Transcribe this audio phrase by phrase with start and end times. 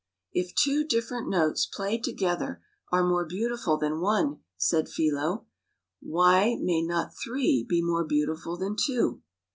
[0.41, 5.45] "If two different notes played together are more beautiful than one," said Philo,"
[6.01, 9.21] why may not three be more beautiful than two?